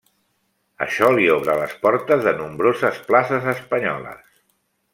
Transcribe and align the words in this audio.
Això 0.85 1.09
li 1.17 1.27
obre 1.33 1.57
les 1.59 1.75
portes 1.83 2.23
de 2.29 2.35
nombroses 2.39 2.99
places 3.11 3.47
espanyoles. 3.55 4.37